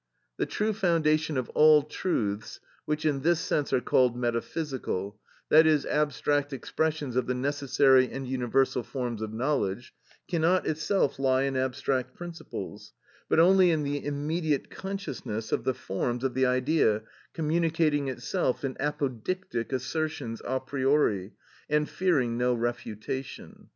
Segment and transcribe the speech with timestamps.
[0.37, 5.85] The true foundation of all truths which in this sense are called metaphysical, that is,
[5.85, 9.93] abstract expressions of the necessary and universal forms of knowledge,
[10.27, 12.93] cannot itself lie in abstract principles;
[13.29, 17.03] but only in the immediate consciousness of the forms of the idea
[17.35, 21.33] communicating itself in apodictic assertions a priori,
[21.69, 23.69] and fearing no refutation.